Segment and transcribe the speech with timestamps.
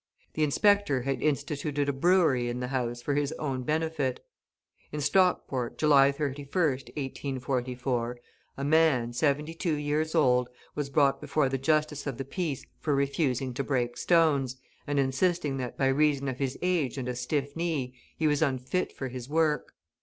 [0.33, 4.25] The inspector had instituted a brewery in the house for his own benefit.
[4.91, 6.49] In Stockport, July 31st,
[6.97, 8.19] 1844,
[8.57, 12.95] a man, seventy two years old, was brought before the Justice of the Peace for
[12.95, 14.55] refusing to break stones,
[14.87, 18.91] and insisting that, by reason of his age and a stiff knee, he was unfit
[18.91, 19.75] for his work.